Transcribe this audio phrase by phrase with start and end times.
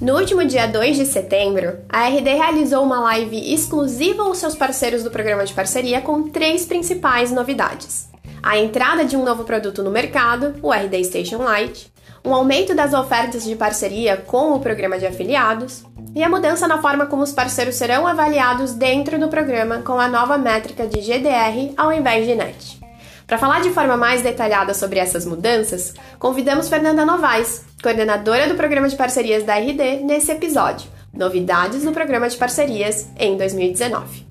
[0.00, 5.02] No último dia 2 de setembro, a RD realizou uma live exclusiva aos seus parceiros
[5.02, 8.08] do programa de parceria com três principais novidades:
[8.42, 11.92] a entrada de um novo produto no mercado, o RD Station Lite,
[12.24, 15.84] um aumento das ofertas de parceria com o programa de afiliados
[16.14, 20.08] e a mudança na forma como os parceiros serão avaliados dentro do programa com a
[20.08, 22.79] nova métrica de GDR ao invés de NET.
[23.30, 28.88] Para falar de forma mais detalhada sobre essas mudanças, convidamos Fernanda Novaes, coordenadora do programa
[28.88, 34.26] de parcerias da RD, nesse episódio Novidades no programa de parcerias em 2019.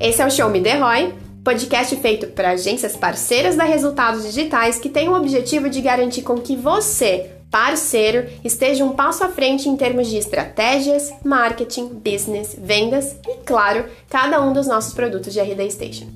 [0.00, 1.14] Esse é o Show Me The Roy,
[1.44, 6.40] podcast feito para agências parceiras da Resultados Digitais que tem o objetivo de garantir com
[6.40, 13.14] que você, parceiro, esteja um passo à frente em termos de estratégias, marketing, business, vendas
[13.28, 16.06] e, claro, cada um dos nossos produtos de RD Station.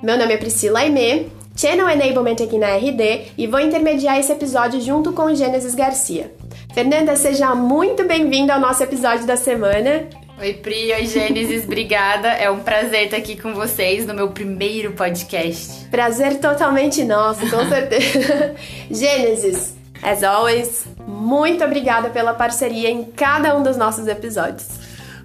[0.00, 4.80] Meu nome é Priscila Aimee, Channel Enablement aqui na RD e vou intermediar esse episódio
[4.80, 6.32] junto com o Gênesis Garcia.
[6.72, 10.08] Fernanda, seja muito bem-vinda ao nosso episódio da semana.
[10.40, 12.28] Oi, Pri, oi, Gênesis, obrigada.
[12.28, 15.86] É um prazer estar aqui com vocês no meu primeiro podcast.
[15.90, 18.54] Prazer totalmente nosso, com certeza.
[18.88, 24.66] Gênesis, as always, muito obrigada pela parceria em cada um dos nossos episódios.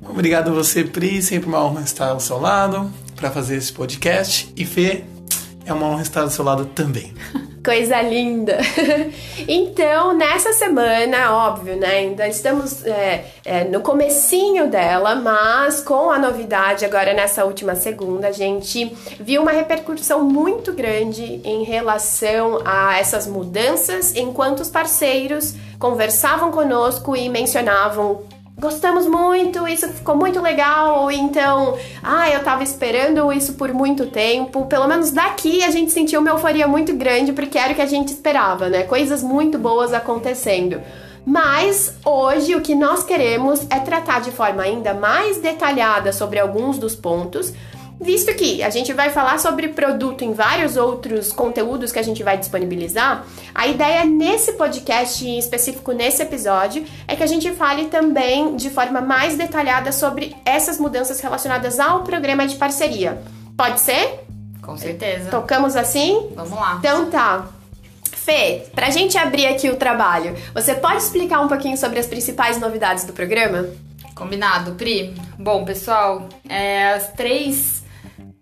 [0.01, 1.21] Obrigado a você, Pri.
[1.21, 4.51] Sempre uma honra estar ao seu lado para fazer esse podcast.
[4.55, 5.03] E Fê,
[5.65, 7.13] é uma honra estar ao seu lado também.
[7.65, 8.59] Coisa linda!
[9.47, 11.87] então, nessa semana, óbvio, né?
[11.87, 18.27] Ainda estamos é, é, no comecinho dela, mas com a novidade agora nessa última segunda,
[18.27, 25.55] a gente viu uma repercussão muito grande em relação a essas mudanças, enquanto os parceiros
[25.79, 28.21] conversavam conosco e mencionavam
[28.57, 34.07] gostamos muito, isso ficou muito legal, ou então, ah, eu tava esperando isso por muito
[34.07, 34.65] tempo.
[34.65, 37.85] Pelo menos daqui a gente sentiu uma euforia muito grande, porque era o que a
[37.85, 38.83] gente esperava, né?
[38.83, 40.81] Coisas muito boas acontecendo.
[41.25, 46.77] Mas hoje o que nós queremos é tratar de forma ainda mais detalhada sobre alguns
[46.77, 47.51] dos pontos
[47.99, 52.23] Visto que a gente vai falar sobre produto em vários outros conteúdos que a gente
[52.23, 57.85] vai disponibilizar, a ideia nesse podcast em específico nesse episódio é que a gente fale
[57.85, 63.21] também de forma mais detalhada sobre essas mudanças relacionadas ao programa de parceria.
[63.57, 64.25] Pode ser?
[64.61, 65.29] Com certeza.
[65.29, 66.29] Tocamos assim?
[66.35, 66.77] Vamos lá.
[66.79, 67.47] Então tá.
[68.11, 72.59] Fê, pra gente abrir aqui o trabalho, você pode explicar um pouquinho sobre as principais
[72.59, 73.67] novidades do programa?
[74.15, 75.13] Combinado, Pri.
[75.37, 77.84] Bom, pessoal, é, as três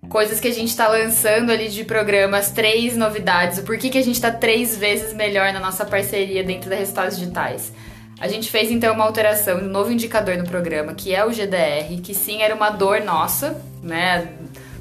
[0.10, 4.04] coisas que a gente está lançando ali de programas, três novidades, o porquê que a
[4.04, 7.72] gente está três vezes melhor na nossa parceria dentro da Resultados Digitais.
[8.20, 12.00] A gente fez então uma alteração, um novo indicador no programa, que é o GDR,
[12.02, 14.30] que sim era uma dor nossa, né,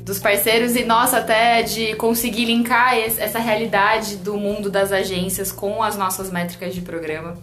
[0.05, 5.83] dos parceiros e nossa até de conseguir linkar essa realidade do mundo das agências com
[5.83, 7.37] as nossas métricas de programa.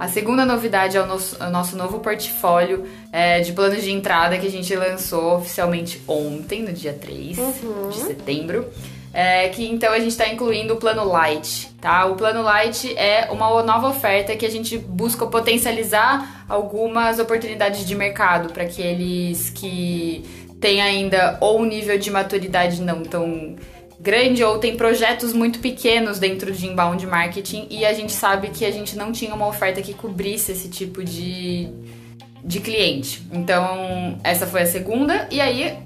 [0.00, 4.38] A segunda novidade é o nosso, o nosso novo portfólio é, de planos de entrada
[4.38, 7.88] que a gente lançou oficialmente ontem, no dia 3 uhum.
[7.90, 8.66] de setembro.
[9.12, 12.06] É, que então a gente está incluindo o plano Light, tá?
[12.06, 17.94] O plano Light é uma nova oferta que a gente busca potencializar algumas oportunidades de
[17.94, 20.24] mercado para aqueles que
[20.60, 23.56] têm ainda ou um nível de maturidade não tão
[24.00, 28.64] grande ou tem projetos muito pequenos dentro de inbound marketing e a gente sabe que
[28.64, 31.68] a gente não tinha uma oferta que cobrisse esse tipo de,
[32.42, 33.22] de cliente.
[33.30, 35.28] Então, essa foi a segunda.
[35.30, 35.76] E aí,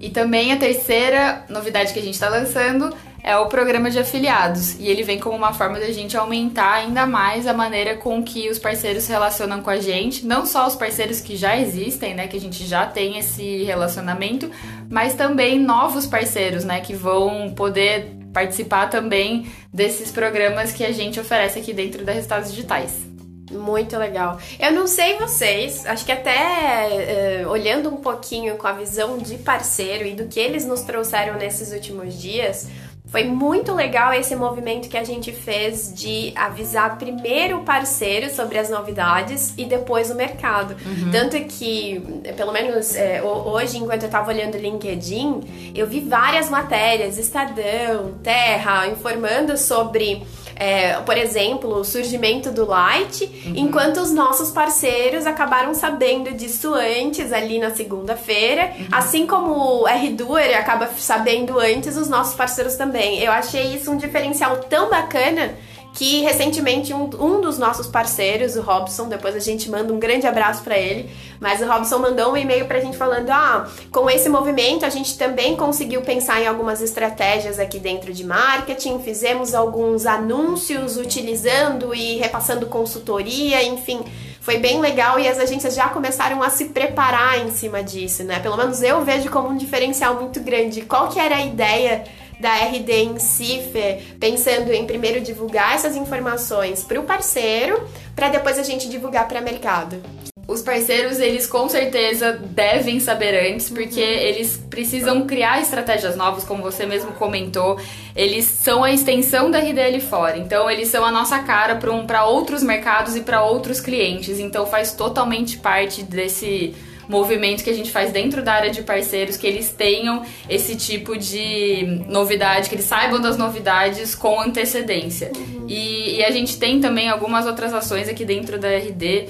[0.00, 4.74] e também a terceira novidade que a gente está lançando é o programa de afiliados.
[4.80, 8.48] E ele vem como uma forma da gente aumentar ainda mais a maneira com que
[8.48, 10.26] os parceiros se relacionam com a gente.
[10.26, 12.26] Não só os parceiros que já existem, né?
[12.26, 14.50] Que a gente já tem esse relacionamento,
[14.90, 16.80] mas também novos parceiros, né?
[16.80, 22.50] Que vão poder participar também desses programas que a gente oferece aqui dentro da Resultados
[22.50, 23.12] Digitais.
[23.52, 24.38] Muito legal.
[24.58, 29.36] Eu não sei vocês, acho que até uh, olhando um pouquinho com a visão de
[29.36, 32.66] parceiro e do que eles nos trouxeram nesses últimos dias,
[33.12, 38.58] foi muito legal esse movimento que a gente fez de avisar primeiro o parceiro sobre
[38.58, 40.74] as novidades e depois o mercado.
[40.86, 41.10] Uhum.
[41.10, 42.02] Tanto que,
[42.34, 48.14] pelo menos é, hoje, enquanto eu estava olhando o LinkedIn, eu vi várias matérias, Estadão,
[48.22, 50.22] Terra, informando sobre
[50.56, 53.52] é, por exemplo, o surgimento do Light, uhum.
[53.56, 58.86] enquanto os nossos parceiros acabaram sabendo disso antes, ali na segunda-feira, uhum.
[58.92, 63.20] assim como o R-Doer acaba sabendo antes, os nossos parceiros também.
[63.20, 65.54] Eu achei isso um diferencial tão bacana
[65.92, 70.26] que recentemente um, um dos nossos parceiros, o Robson, depois a gente manda um grande
[70.26, 74.28] abraço para ele, mas o Robson mandou um e-mail pra gente falando: "Ah, com esse
[74.28, 80.06] movimento a gente também conseguiu pensar em algumas estratégias aqui dentro de marketing, fizemos alguns
[80.06, 84.00] anúncios utilizando e repassando consultoria, enfim,
[84.42, 88.40] foi bem legal e as agências já começaram a se preparar em cima disso, né?
[88.40, 90.82] Pelo menos eu vejo como um diferencial muito grande.
[90.82, 92.02] Qual que era a ideia
[92.42, 98.58] da RD em Fê, pensando em primeiro divulgar essas informações para o parceiro, para depois
[98.58, 100.02] a gente divulgar para o mercado?
[100.48, 104.08] Os parceiros, eles com certeza devem saber antes, porque uhum.
[104.08, 107.78] eles precisam criar estratégias novas, como você mesmo comentou.
[108.14, 110.36] Eles são a extensão da RDL fora.
[110.36, 114.40] Então, eles são a nossa cara para um, outros mercados e para outros clientes.
[114.40, 116.74] Então, faz totalmente parte desse
[117.08, 121.16] movimento que a gente faz dentro da área de parceiros, que eles tenham esse tipo
[121.16, 125.32] de novidade, que eles saibam das novidades com antecedência.
[125.34, 125.66] Uhum.
[125.68, 129.28] E, e a gente tem também algumas outras ações aqui dentro da RD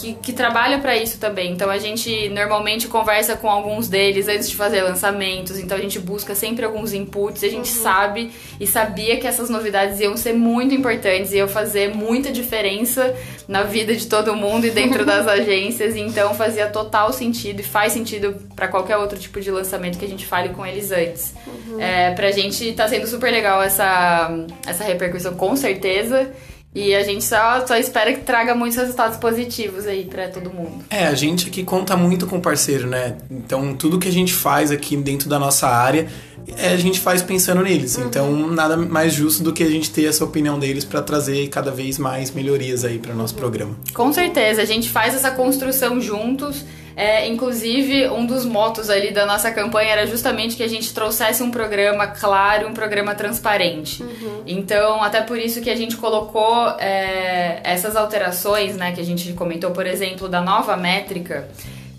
[0.00, 1.52] que, que trabalha para isso também.
[1.52, 5.98] Então a gente normalmente conversa com alguns deles antes de fazer lançamentos, então a gente
[5.98, 7.82] busca sempre alguns inputs, a gente uhum.
[7.82, 13.14] sabe e sabia que essas novidades iam ser muito importantes, iam fazer muita diferença
[13.46, 17.92] na vida de todo mundo e dentro das agências, então fazia total sentido e faz
[17.92, 21.34] sentido para qualquer outro tipo de lançamento que a gente fale com eles antes.
[21.46, 21.80] Uhum.
[21.80, 26.30] É, pra gente tá sendo super legal essa, essa repercussão, com certeza.
[26.72, 30.84] E a gente só, só espera que traga muitos resultados positivos aí para todo mundo.
[30.88, 33.16] É, a gente aqui conta muito com o parceiro, né?
[33.28, 36.08] Então, tudo que a gente faz aqui dentro da nossa área,
[36.56, 37.96] a gente faz pensando neles.
[37.96, 38.06] Uhum.
[38.06, 41.70] Então, nada mais justo do que a gente ter essa opinião deles para trazer cada
[41.70, 43.40] vez mais melhorias aí para nosso uhum.
[43.40, 43.76] programa.
[43.94, 46.64] Com certeza, a gente faz essa construção juntos
[47.00, 51.42] é, inclusive, um dos motos ali da nossa campanha era justamente que a gente trouxesse
[51.42, 54.02] um programa claro, um programa transparente.
[54.02, 54.42] Uhum.
[54.46, 59.32] Então, até por isso que a gente colocou é, essas alterações, né, que a gente
[59.32, 61.48] comentou, por exemplo, da nova métrica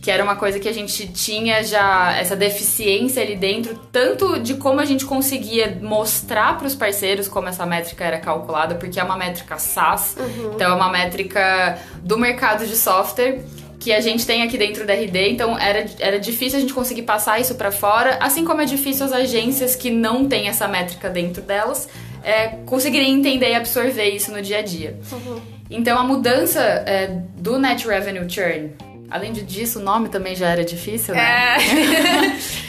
[0.02, 4.56] que era uma coisa que a gente tinha já essa deficiência ali dentro, tanto de
[4.56, 9.04] como a gente conseguia mostrar para os parceiros como essa métrica era calculada, porque é
[9.04, 10.54] uma métrica SaaS, uhum.
[10.56, 13.44] então é uma métrica do mercado de software
[13.80, 17.04] que a gente tem aqui dentro da RD, então era, era difícil a gente conseguir
[17.04, 21.10] passar isso para fora, assim como é difícil as agências que não têm essa métrica
[21.10, 21.88] dentro delas
[22.24, 25.00] é, conseguirem entender e absorver isso no dia a dia.
[25.12, 25.42] Uhum.
[25.70, 27.08] Então a mudança é,
[27.38, 28.72] do Net Revenue Churn
[29.12, 31.58] Além disso, o nome também já era difícil, né?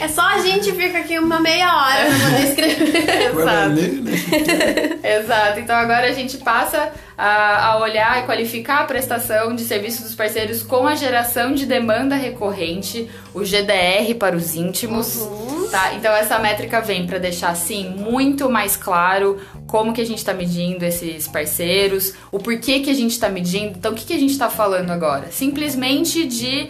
[0.00, 3.30] É, é só a gente fica aqui uma meia hora pra poder escrever.
[3.30, 5.06] Exato.
[5.06, 5.60] Exato.
[5.60, 10.14] Então agora a gente passa a, a, olhar e qualificar a prestação de serviços dos
[10.16, 15.18] parceiros com a geração de demanda recorrente, o GDR para os íntimos.
[15.18, 15.68] Uhum.
[15.70, 15.94] Tá?
[15.94, 19.38] Então essa métrica vem para deixar assim muito mais claro
[19.72, 23.78] como que a gente está medindo esses parceiros, o porquê que a gente está medindo.
[23.78, 25.32] Então o que, que a gente está falando agora?
[25.32, 26.68] Simplesmente de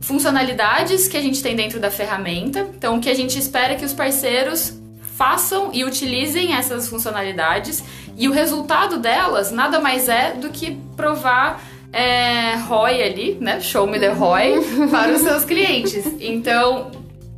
[0.00, 2.60] funcionalidades que a gente tem dentro da ferramenta.
[2.78, 4.80] Então o que a gente espera é que os parceiros
[5.16, 7.82] façam e utilizem essas funcionalidades
[8.16, 11.60] e o resultado delas nada mais é do que provar
[11.92, 13.60] é, ROI ali, né?
[13.60, 14.60] Show me the ROI
[14.92, 16.06] para os seus clientes.
[16.20, 16.92] Então,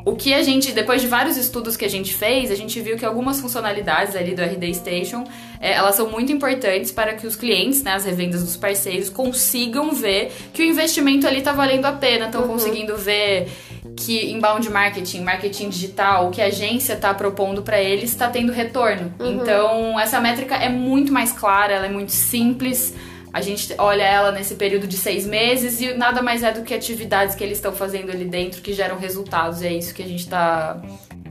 [0.06, 2.96] o que a gente, depois de vários estudos que a gente fez, a gente viu
[2.96, 5.24] que algumas funcionalidades ali do RD Station,
[5.60, 9.90] é, elas são muito importantes para que os clientes, né, as revendas dos parceiros, consigam
[9.90, 12.48] ver que o investimento ali está valendo a pena, estão uhum.
[12.50, 13.48] conseguindo ver
[13.96, 18.52] que inbound marketing, marketing digital, o que a agência está propondo para eles está tendo
[18.52, 19.12] retorno.
[19.18, 19.42] Uhum.
[19.42, 22.94] Então, essa métrica é muito mais clara, ela é muito simples.
[23.36, 26.72] A gente olha ela nesse período de seis meses e nada mais é do que
[26.72, 29.60] atividades que eles estão fazendo ali dentro que geram resultados.
[29.60, 30.80] E é isso que a gente está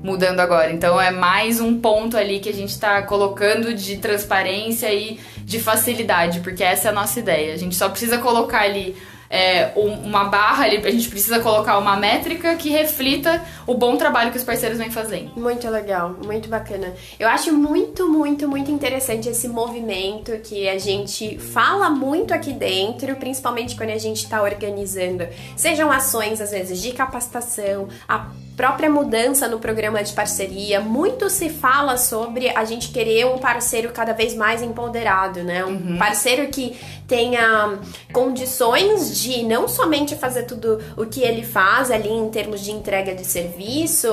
[0.03, 0.71] mudando agora.
[0.71, 5.59] Então é mais um ponto ali que a gente está colocando de transparência e de
[5.59, 7.55] facilidade, porque essa é a nossa ideia.
[7.55, 8.95] A gente só precisa colocar ali
[9.35, 14.31] é, uma barra ali, a gente precisa colocar uma métrica que reflita o bom trabalho
[14.31, 15.31] que os parceiros vêm fazendo.
[15.35, 16.93] Muito legal, muito bacana.
[17.19, 23.13] Eu acho muito, muito, muito interessante esse movimento que a gente fala muito aqui dentro,
[23.17, 29.47] principalmente quando a gente está organizando, sejam ações às vezes de capacitação, a própria mudança
[29.47, 34.33] no programa de parceria, muito se fala sobre a gente querer um parceiro cada vez
[34.33, 35.65] mais empoderado, né?
[35.65, 35.97] Um uhum.
[35.97, 36.75] parceiro que
[37.07, 37.77] tenha
[38.11, 43.13] condições de não somente fazer tudo o que ele faz ali em termos de entrega
[43.13, 44.07] de serviço,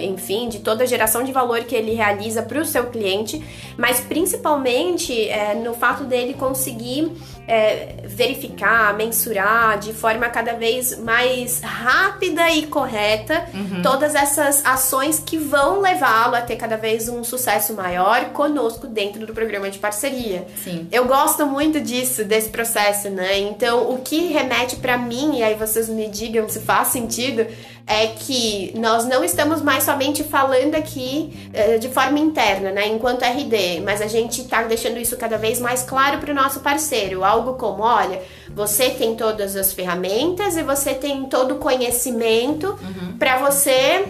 [0.00, 3.42] enfim, de toda a geração de valor que ele realiza para o seu cliente,
[3.78, 7.10] mas principalmente é, no fato dele conseguir
[7.46, 13.82] é, verificar, mensurar de forma cada vez mais rápida e correta uhum.
[13.82, 19.26] todas essas ações que vão levá-lo a ter cada vez um sucesso maior conosco dentro
[19.26, 20.46] do programa de parceria.
[20.62, 20.88] Sim.
[20.90, 23.38] Eu gosto muito disso, desse processo, né?
[23.38, 27.46] Então, o que remete para mim, e aí vocês me digam se faz sentido,
[27.86, 33.22] é que nós não estamos mais somente falando aqui uh, de forma interna, né, enquanto
[33.22, 37.22] RD, mas a gente está deixando isso cada vez mais claro para o nosso parceiro.
[37.22, 38.22] Algo como, olha,
[38.54, 43.18] você tem todas as ferramentas e você tem todo o conhecimento uhum.
[43.18, 44.04] para você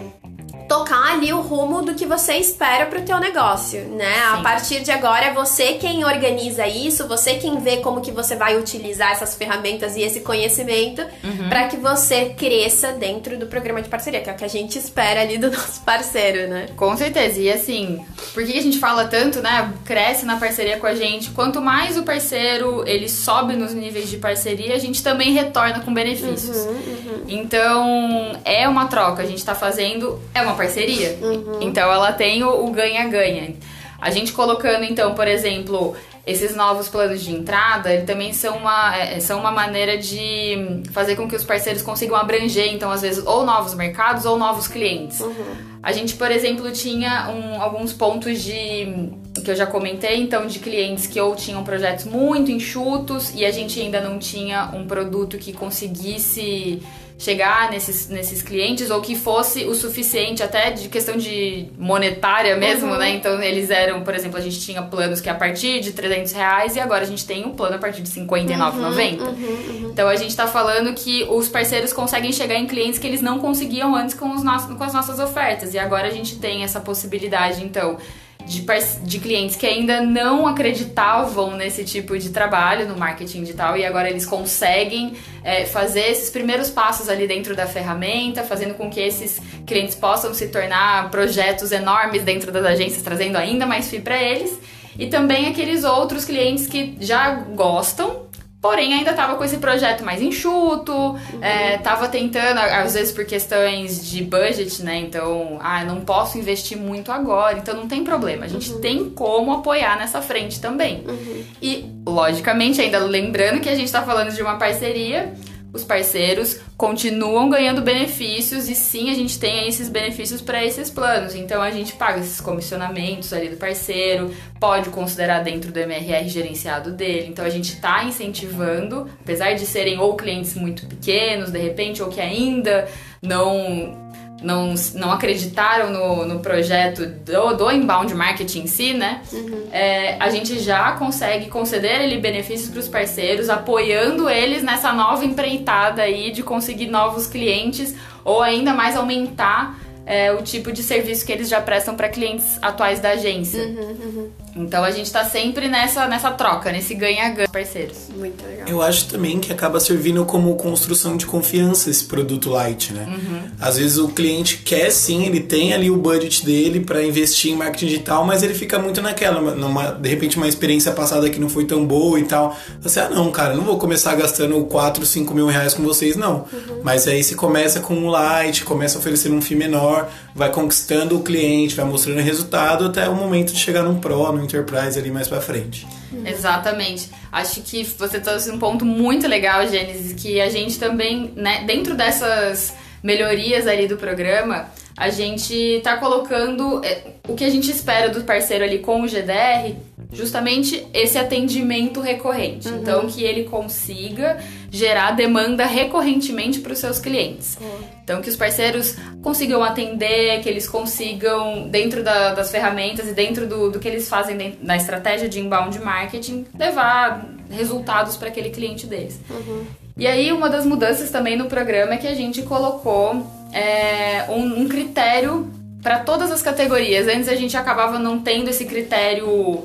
[0.67, 4.13] tocar ali o rumo do que você espera para o teu negócio, né?
[4.13, 4.33] Sim.
[4.33, 8.35] A partir de agora é você quem organiza isso, você quem vê como que você
[8.35, 11.49] vai utilizar essas ferramentas e esse conhecimento uhum.
[11.49, 14.77] para que você cresça dentro do programa de parceria, que é o que a gente
[14.77, 16.67] espera ali do nosso parceiro, né?
[16.75, 17.39] Com certeza.
[17.39, 18.03] E assim,
[18.33, 19.71] por que a gente fala tanto, né?
[19.85, 21.29] Cresce na parceria com a gente.
[21.31, 25.93] Quanto mais o parceiro ele sobe nos níveis de parceria, a gente também retorna com
[25.93, 26.57] benefícios.
[26.57, 27.23] Uhum, uhum.
[27.27, 29.21] Então, é uma troca.
[29.21, 31.17] A gente tá fazendo, é uma parceria.
[31.21, 31.59] Uhum.
[31.61, 33.55] Então ela tem o ganha-ganha.
[33.99, 35.95] A gente colocando, então, por exemplo,
[36.27, 41.15] esses novos planos de entrada, eles também são uma, é, são uma maneira de fazer
[41.15, 45.19] com que os parceiros consigam abranger, então, às vezes, ou novos mercados ou novos clientes.
[45.21, 45.33] Uhum.
[45.81, 50.57] A gente, por exemplo, tinha um, alguns pontos de que eu já comentei, então, de
[50.57, 55.37] clientes que ou tinham projetos muito enxutos e a gente ainda não tinha um produto
[55.37, 56.81] que conseguisse
[57.17, 62.91] chegar nesses, nesses clientes ou que fosse o suficiente até de questão de monetária mesmo,
[62.91, 62.97] uhum.
[62.97, 63.11] né?
[63.11, 66.75] Então eles eram, por exemplo, a gente tinha planos que a partir de 300 reais
[66.75, 69.21] e agora a gente tem um plano a partir de 59,90.
[69.21, 72.99] Uhum, uhum, uhum, Então a gente tá falando que os parceiros conseguem chegar em clientes
[72.99, 76.11] que eles não conseguiam antes com, os nossos, com as nossas ofertas e agora a
[76.11, 77.97] gente tem essa possibilidade, então
[78.45, 78.65] de,
[79.03, 84.09] de clientes que ainda não acreditavam nesse tipo de trabalho no marketing digital e agora
[84.09, 89.41] eles conseguem é, fazer esses primeiros passos ali dentro da ferramenta, fazendo com que esses
[89.65, 94.57] clientes possam se tornar projetos enormes dentro das agências, trazendo ainda mais FII para eles.
[94.97, 98.25] E também aqueles outros clientes que já gostam
[98.65, 101.19] Porém, ainda estava com esse projeto mais enxuto, uhum.
[101.39, 104.97] é, tava tentando, às vezes por questões de budget, né?
[104.97, 108.45] Então, ah, não posso investir muito agora, então não tem problema.
[108.45, 108.81] A gente uhum.
[108.81, 111.03] tem como apoiar nessa frente também.
[111.07, 111.43] Uhum.
[111.61, 115.31] E, logicamente, ainda lembrando que a gente está falando de uma parceria
[115.75, 121.35] os parceiros continuam ganhando benefícios e sim a gente tem esses benefícios para esses planos.
[121.35, 126.91] Então a gente paga esses comissionamentos ali do parceiro, pode considerar dentro do MRR gerenciado
[126.91, 127.27] dele.
[127.27, 132.09] Então a gente está incentivando, apesar de serem ou clientes muito pequenos de repente ou
[132.09, 132.87] que ainda
[133.21, 134.05] não
[134.45, 139.21] não, não acreditaram no, no projeto do, do inbound marketing em si, né?
[139.33, 139.67] Uhum.
[139.71, 145.25] É, a gente já consegue conceder ele benefícios para os parceiros, apoiando eles nessa nova
[145.25, 151.25] empreitada aí de conseguir novos clientes ou ainda mais aumentar é, o tipo de serviço
[151.25, 153.63] que eles já prestam para clientes atuais da agência.
[153.63, 154.29] Uhum, uhum.
[154.55, 158.07] Então a gente tá sempre nessa, nessa troca, nesse ganha-ganha parceiros.
[158.15, 158.67] Muito legal.
[158.67, 163.05] Eu acho também que acaba servindo como construção de confiança esse produto light, né?
[163.05, 163.41] Uhum.
[163.59, 167.55] Às vezes o cliente quer sim, ele tem ali o budget dele para investir em
[167.55, 171.49] marketing digital, mas ele fica muito naquela, numa, de repente uma experiência passada que não
[171.49, 172.55] foi tão boa e tal.
[172.79, 176.45] Você, ah não, cara, não vou começar gastando 4, 5 mil reais com vocês, não.
[176.53, 176.81] Uhum.
[176.81, 179.94] Mas aí você começa com um light, começa oferecendo um FII menor,
[180.33, 184.43] vai conquistando o cliente, vai mostrando resultado até o momento de chegar num Pro, num
[184.43, 185.87] Enterprise ali mais pra frente.
[186.25, 187.09] Exatamente.
[187.31, 191.95] Acho que você trouxe um ponto muito legal, Gênesis, que a gente também, né, dentro
[191.95, 192.73] dessas
[193.03, 198.23] melhorias ali do programa, a gente tá colocando é, o que a gente espera do
[198.23, 199.75] parceiro ali com o GDR,
[200.11, 202.67] justamente esse atendimento recorrente.
[202.67, 202.77] Uhum.
[202.77, 204.37] Então, que ele consiga
[204.71, 207.57] gerar demanda recorrentemente para os seus clientes.
[207.59, 207.95] Uhum.
[208.03, 213.47] Então, que os parceiros consigam atender, que eles consigam, dentro da, das ferramentas e dentro
[213.47, 218.49] do, do que eles fazem dentro, na estratégia de inbound marketing, levar resultados para aquele
[218.49, 219.19] cliente deles.
[219.29, 219.65] Uhum.
[219.97, 224.61] E aí, uma das mudanças também no programa é que a gente colocou é, um,
[224.61, 225.49] um critério
[225.81, 227.07] para todas as categorias.
[227.07, 229.63] Antes a gente acabava não tendo esse critério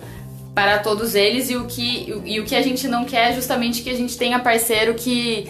[0.55, 3.83] para todos eles e o que, e o que a gente não quer é justamente
[3.83, 5.49] que a gente tenha parceiro que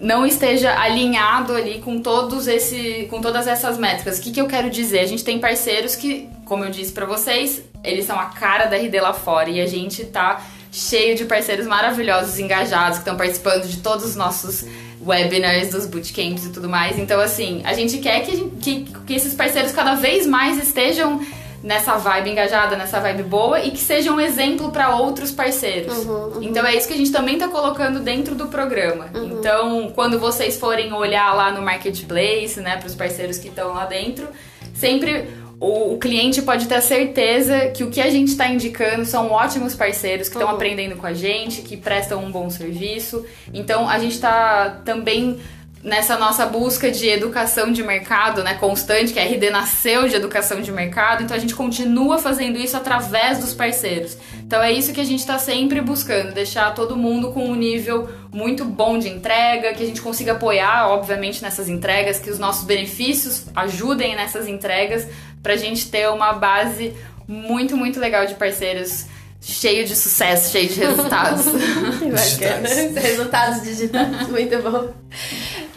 [0.00, 4.18] não esteja alinhado ali com todos esse, com todas essas métricas.
[4.18, 5.00] O que, que eu quero dizer?
[5.00, 8.76] A gente tem parceiros que, como eu disse para vocês, eles são a cara da
[8.76, 13.66] RD lá fora e a gente tá cheio de parceiros maravilhosos, engajados, que estão participando
[13.66, 14.66] de todos os nossos
[15.00, 16.98] webinars, dos bootcamps e tudo mais.
[16.98, 21.20] Então, assim, a gente quer que, que, que esses parceiros cada vez mais estejam
[21.66, 26.06] nessa vibe engajada, nessa vibe boa e que seja um exemplo para outros parceiros.
[26.06, 26.42] Uhum, uhum.
[26.44, 29.10] Então é isso que a gente também tá colocando dentro do programa.
[29.12, 29.24] Uhum.
[29.24, 33.84] Então, quando vocês forem olhar lá no marketplace, né, para os parceiros que estão lá
[33.84, 34.28] dentro,
[34.74, 39.32] sempre o, o, cliente pode ter certeza que o que a gente está indicando são
[39.32, 40.54] ótimos parceiros que estão Uhum.
[40.54, 43.26] aprendendo com a gente, que prestam um bom serviço.
[43.52, 45.40] Então a gente está também
[45.86, 50.60] nessa nossa busca de educação de mercado, né, constante, que a RD nasceu de educação
[50.60, 54.18] de mercado, então a gente continua fazendo isso através dos parceiros.
[54.44, 58.08] Então é isso que a gente está sempre buscando, deixar todo mundo com um nível
[58.32, 62.64] muito bom de entrega, que a gente consiga apoiar, obviamente, nessas entregas, que os nossos
[62.64, 65.06] benefícios ajudem nessas entregas,
[65.40, 66.94] para a gente ter uma base
[67.28, 69.06] muito, muito legal de parceiros
[69.40, 71.44] cheio de sucesso, cheio de resultados.
[71.46, 73.00] Bacana.
[73.00, 74.92] Resultados digitais, muito bom.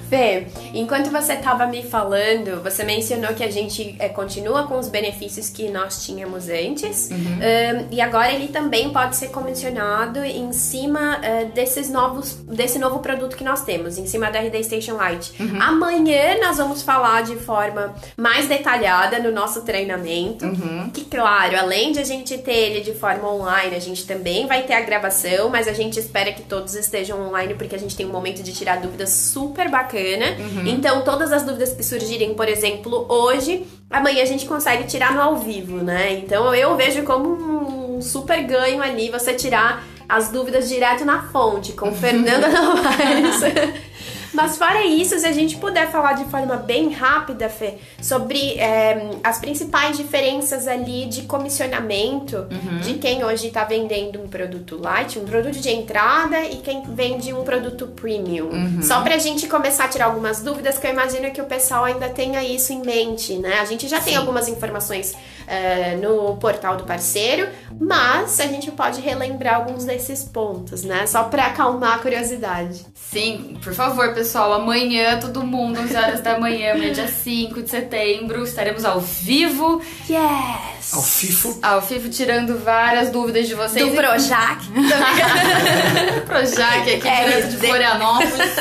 [0.10, 4.88] Fê, enquanto você estava me falando, você mencionou que a gente é, continua com os
[4.88, 7.10] benefícios que nós tínhamos antes.
[7.12, 13.00] Um, e agora ele também pode ser comissionado em cima uh, desses novos, desse novo
[13.00, 15.34] produto que nós temos, em cima da RD Station Lite.
[15.60, 20.46] Amanhã nós vamos falar de forma mais detalhada no nosso treinamento.
[20.94, 24.64] Que, claro, além de a gente ter ele de forma online, a gente também vai
[24.64, 28.06] ter a gravação, mas a gente espera que todos estejam online porque a gente tem
[28.06, 30.36] um momento de tirar dúvidas super bacana.
[30.68, 35.22] Então, todas as dúvidas que surgirem, por exemplo, hoje, amanhã a gente consegue tirar no
[35.22, 36.14] ao vivo, né?
[36.14, 41.74] Então, eu vejo como um super ganho ali você tirar as dúvidas direto na fonte,
[41.74, 43.42] com Fernanda Novaes.
[44.34, 49.12] Mas fora isso, se a gente puder falar de forma bem rápida, Fê, sobre é,
[49.24, 52.48] as principais diferenças ali de comissionamento
[52.84, 57.34] de quem hoje está vendendo um produto light, um produto de entrada e quem vende
[57.34, 58.82] um produto premium.
[58.82, 62.10] Só pra gente começar a tirar algumas dúvidas, que eu imagino que o pessoal ainda
[62.10, 63.60] tenha isso em mente, né?
[63.60, 65.16] A gente já tem algumas informações
[65.50, 67.48] é, no portal do parceiro,
[67.80, 71.08] mas a gente pode relembrar alguns desses pontos, né?
[71.08, 72.86] Só pra acalmar a curiosidade.
[72.94, 77.70] Sim, por favor, pessoal, amanhã todo mundo, 11 horas da manhã, amanhã, dia 5 de
[77.70, 80.94] setembro, estaremos ao vivo, Yes!
[80.94, 81.60] Ao FIFO.
[81.62, 83.88] ao vivo tirando várias dúvidas de vocês.
[83.90, 84.62] Do Projac.
[86.26, 87.68] Projac aqui direto de RD.
[87.68, 88.56] Florianópolis.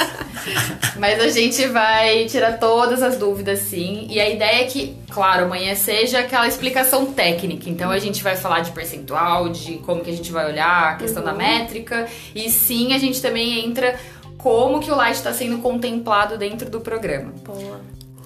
[0.96, 4.06] Mas a gente vai tirar todas as dúvidas, sim.
[4.10, 6.77] E a ideia é que, claro, amanhã seja aquela explicação
[7.14, 7.68] técnica.
[7.68, 10.96] Então a gente vai falar de percentual, de como que a gente vai olhar, a
[10.96, 12.06] questão da métrica.
[12.34, 13.98] E sim, a gente também entra
[14.36, 17.32] como que o Light está sendo contemplado dentro do programa.
[17.44, 17.80] Boa.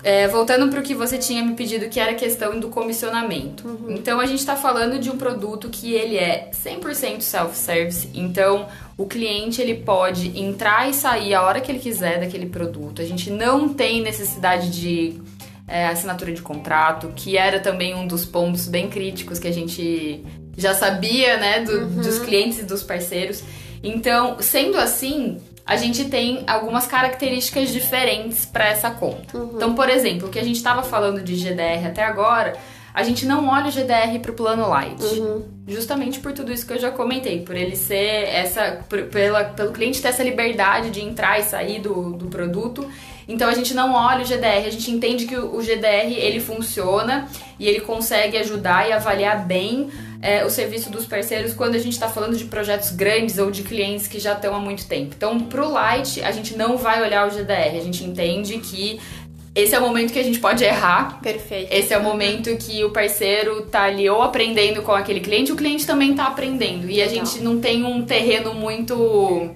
[0.05, 3.79] É, voltando para o que você tinha me pedido, que era a questão do comissionamento.
[3.88, 8.09] Então, a gente está falando de um produto que ele é 100% self-service.
[8.12, 8.66] Então,
[8.98, 13.00] o cliente ele pode entrar e sair a hora que ele quiser daquele produto.
[13.00, 15.20] A gente não tem necessidade de
[15.72, 20.24] é, assinatura de contrato, que era também um dos pontos bem críticos que a gente
[20.56, 23.42] já sabia, né, do- dos clientes e dos parceiros.
[23.82, 29.37] Então, sendo assim, a gente tem algumas características diferentes para essa conta.
[29.56, 32.52] Então, por exemplo, o que a gente estava falando de GDR até agora,
[32.94, 35.02] a gente não olha o GDR para o plano light.
[35.66, 38.80] Justamente por tudo isso que eu já comentei, por ele ser essa.
[38.88, 42.87] por- pela, pelo cliente ter essa liberdade de entrar e sair do, do produto.
[43.28, 46.40] Então a gente não olha o GDR, a gente entende que o, o GDR ele
[46.40, 51.78] funciona e ele consegue ajudar e avaliar bem é, o serviço dos parceiros quando a
[51.78, 55.12] gente está falando de projetos grandes ou de clientes que já estão há muito tempo.
[55.16, 59.00] Então, pro Light, a gente não vai olhar o GDR, a gente entende que
[59.54, 61.70] esse é o momento que a gente pode errar, Perfeito.
[61.70, 65.56] esse é o momento que o parceiro tá ali ou aprendendo com aquele cliente, o
[65.56, 66.88] cliente também tá aprendendo.
[66.88, 67.26] E a Legal.
[67.26, 69.50] gente não tem um terreno muito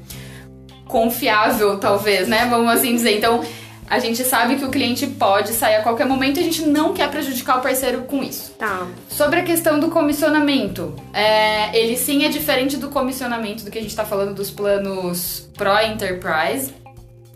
[0.87, 2.47] confiável, talvez, né?
[2.51, 3.17] Vamos assim dizer.
[3.17, 3.45] Então,
[3.89, 6.93] a gente sabe que o cliente pode sair a qualquer momento e a gente não
[6.93, 8.53] quer prejudicar o parceiro com isso.
[8.59, 8.87] Tá.
[9.09, 13.81] Sobre a questão do comissionamento, é, ele sim é diferente do comissionamento do que a
[13.81, 16.75] gente está falando dos planos Pro Enterprise.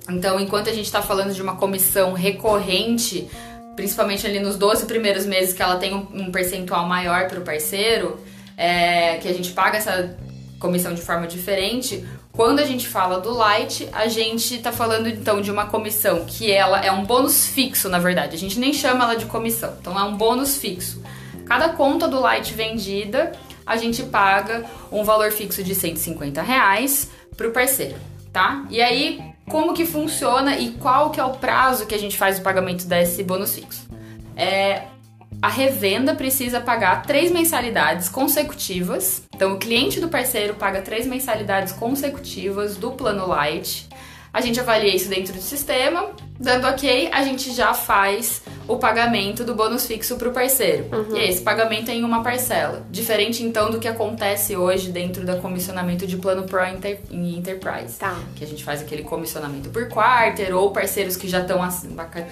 [0.09, 3.29] Então, enquanto a gente está falando de uma comissão recorrente,
[3.77, 8.19] principalmente ali nos 12 primeiros meses que ela tem um, percentual maior para o parceiro,
[8.57, 10.17] é, que a gente paga essa
[10.59, 12.05] comissão de forma diferente.
[12.33, 16.51] Quando a gente fala do Light, a gente tá falando então de uma comissão que
[16.51, 18.37] ela é um bônus fixo, na verdade.
[18.37, 21.03] A gente nem chama ela de comissão, então é um bônus fixo.
[21.45, 23.33] Cada conta do Light vendida,
[23.67, 27.97] a gente paga um valor fixo de 150 reais pro parceiro,
[28.33, 28.65] tá?
[28.71, 32.39] E aí, como que funciona e qual que é o prazo que a gente faz
[32.39, 33.89] o pagamento desse bônus fixo?
[34.37, 34.85] É,
[35.43, 39.23] a revenda precisa pagar três mensalidades consecutivas.
[39.35, 43.89] Então, o cliente do parceiro paga três mensalidades consecutivas do plano Light.
[44.33, 46.11] A gente avalia isso dentro do sistema.
[46.39, 50.87] Dando ok, a gente já faz o pagamento do bônus fixo para o parceiro.
[50.91, 51.15] Uhum.
[51.15, 52.87] E esse pagamento é em uma parcela.
[52.91, 57.99] Diferente então do que acontece hoje dentro do comissionamento de plano Pro Enter, em Enterprise.
[57.99, 58.19] Tá.
[58.35, 61.61] Que a gente faz aquele comissionamento por quarter ou parceiros que já estão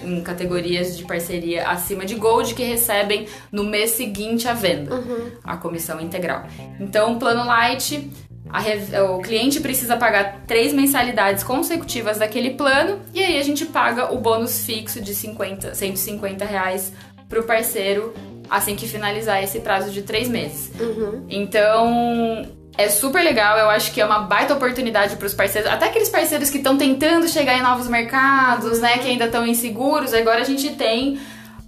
[0.03, 5.31] em categorias de parceria acima de Gold que recebem no mês seguinte a venda Uhum.
[5.43, 6.45] a comissão integral.
[6.79, 8.09] Então, o plano Light
[8.51, 8.99] Re...
[9.01, 14.17] o cliente precisa pagar três mensalidades consecutivas daquele plano e aí a gente paga o
[14.17, 16.91] bônus fixo de 50, 150 reais
[17.27, 18.13] pro parceiro
[18.49, 20.71] assim que finalizar esse prazo de três meses.
[20.79, 21.25] Uhum.
[21.29, 25.87] Então é super legal, eu acho que é uma baita oportunidade para os parceiros, até
[25.87, 30.13] aqueles parceiros que estão tentando chegar em novos mercados, né, que ainda estão inseguros.
[30.13, 31.19] Agora a gente tem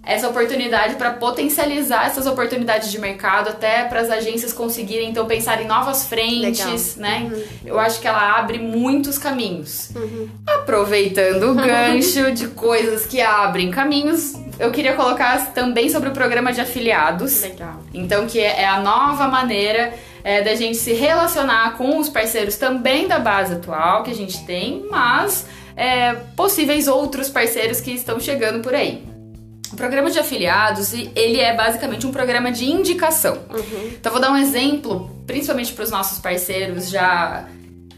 [0.03, 5.61] essa oportunidade para potencializar essas oportunidades de mercado, até para as agências conseguirem então pensar
[5.61, 7.11] em novas frentes, Legal.
[7.11, 7.29] né?
[7.31, 7.43] Uhum.
[7.65, 9.91] Eu acho que ela abre muitos caminhos.
[9.95, 10.27] Uhum.
[10.47, 16.51] Aproveitando o gancho de coisas que abrem caminhos, eu queria colocar também sobre o programa
[16.51, 17.41] de afiliados.
[17.41, 17.79] Legal.
[17.93, 23.07] Então, que é a nova maneira é, da gente se relacionar com os parceiros também
[23.07, 28.61] da base atual que a gente tem, mas é, possíveis outros parceiros que estão chegando
[28.61, 29.10] por aí.
[29.71, 33.37] O programa de afiliados, ele é basicamente um programa de indicação.
[33.49, 33.91] Uhum.
[33.93, 37.47] Então, vou dar um exemplo, principalmente para os nossos parceiros já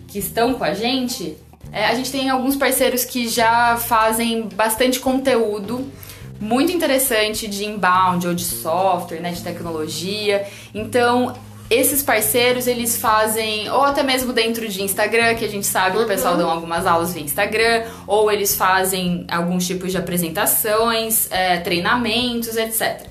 [0.07, 1.35] que estão com a gente.
[1.71, 5.91] É, a gente tem alguns parceiros que já fazem bastante conteúdo
[6.39, 10.45] muito interessante de inbound ou de software, né, de tecnologia.
[10.73, 11.33] Então,
[11.69, 16.03] esses parceiros, eles fazem, ou até mesmo dentro de Instagram, que a gente sabe que
[16.03, 21.57] o pessoal dão algumas aulas via Instagram, ou eles fazem alguns tipos de apresentações, é,
[21.57, 23.07] treinamentos, etc.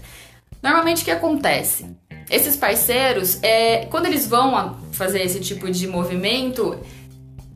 [0.62, 1.86] Normalmente o que acontece?
[2.30, 6.78] Esses parceiros, é, quando eles vão fazer esse tipo de movimento,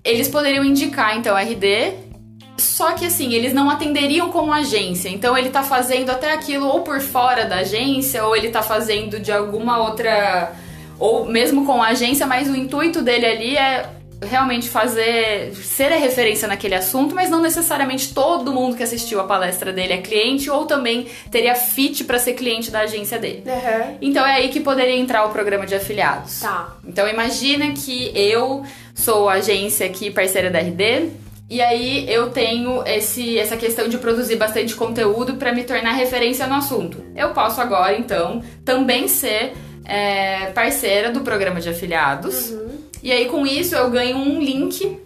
[0.04, 2.06] eles poderiam indicar então RD,
[2.58, 5.08] só que assim, eles não atenderiam como agência.
[5.08, 9.20] Então ele tá fazendo até aquilo ou por fora da agência, ou ele tá fazendo
[9.20, 10.52] de alguma outra.
[10.98, 13.90] Ou mesmo com a agência, mas o intuito dele ali é
[14.22, 15.54] realmente fazer.
[15.54, 19.92] ser a referência naquele assunto, mas não necessariamente todo mundo que assistiu a palestra dele
[19.92, 23.42] é cliente, ou também teria fit para ser cliente da agência dele.
[23.46, 23.98] Uhum.
[24.00, 26.40] Então é aí que poderia entrar o programa de afiliados.
[26.40, 26.76] Tá.
[26.86, 31.10] Então imagina que eu sou a agência aqui parceira da RD
[31.48, 36.46] e aí eu tenho esse, essa questão de produzir bastante conteúdo para me tornar referência
[36.46, 37.04] no assunto.
[37.14, 39.52] Eu posso agora então também ser
[39.86, 42.52] é, parceira do programa de afiliados
[43.02, 45.00] e aí com isso eu ganho um link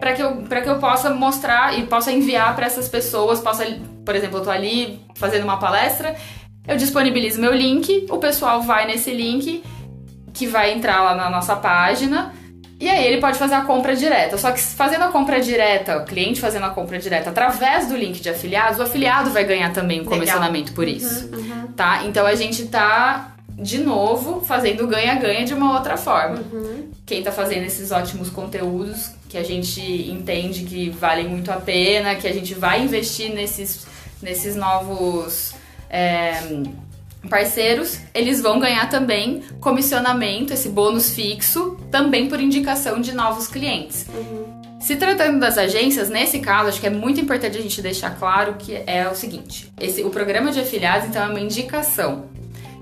[0.00, 3.38] para que, eu, pra que eu possa mostrar e possa enviar para essas pessoas.
[3.38, 3.64] Possa,
[4.04, 6.16] por exemplo, eu tô ali fazendo uma palestra,
[6.66, 9.62] eu disponibilizo meu link, o pessoal vai nesse link
[10.32, 12.34] que vai entrar lá na nossa página.
[12.80, 14.38] E aí ele pode fazer a compra direta.
[14.38, 18.20] Só que fazendo a compra direta, o cliente fazendo a compra direta através do link
[18.20, 21.26] de afiliados, o afiliado vai ganhar também um comissionamento por isso.
[21.26, 21.72] Uhum.
[21.76, 22.04] Tá?
[22.04, 26.42] Então a gente tá de novo fazendo ganha-ganha de uma outra forma.
[26.52, 26.90] Uhum.
[27.04, 32.14] Quem tá fazendo esses ótimos conteúdos que a gente entende que valem muito a pena,
[32.14, 33.86] que a gente vai investir nesses,
[34.22, 35.54] nesses novos
[35.88, 36.62] é,
[37.28, 44.06] parceiros, eles vão ganhar também comissionamento, esse bônus fixo, também por indicação de novos clientes.
[44.80, 48.54] Se tratando das agências, nesse caso, acho que é muito importante a gente deixar claro
[48.54, 52.24] que é o seguinte: esse, o programa de afiliados, então, é uma indicação.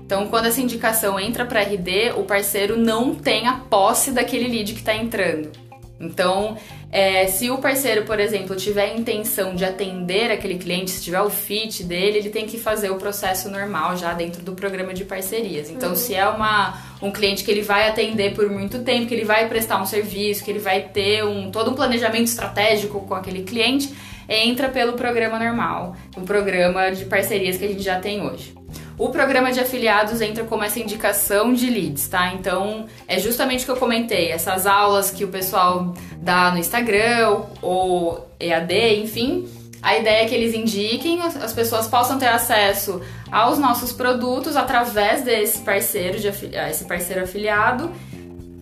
[0.09, 4.73] Então, quando essa indicação entra para RD, o parceiro não tem a posse daquele lead
[4.73, 5.51] que está entrando.
[5.99, 6.57] Então,
[6.91, 11.21] é, se o parceiro, por exemplo, tiver a intenção de atender aquele cliente, se tiver
[11.21, 15.05] o fit dele, ele tem que fazer o processo normal já dentro do programa de
[15.05, 15.69] parcerias.
[15.69, 19.25] Então, se é uma, um cliente que ele vai atender por muito tempo, que ele
[19.25, 23.43] vai prestar um serviço, que ele vai ter um, todo um planejamento estratégico com aquele
[23.43, 23.93] cliente,
[24.27, 28.57] entra pelo programa normal, o programa de parcerias que a gente já tem hoje.
[28.99, 32.33] O programa de afiliados entra como essa indicação de leads, tá?
[32.33, 37.43] Então, é justamente o que eu comentei, essas aulas que o pessoal dá no Instagram
[37.61, 39.47] ou EAD, enfim.
[39.81, 44.57] A ideia é que eles indiquem, as as pessoas possam ter acesso aos nossos produtos
[44.57, 47.89] através desse parceiro, de ah, esse parceiro afiliado,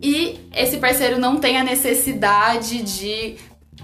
[0.03, 3.37] e esse parceiro não tem a necessidade de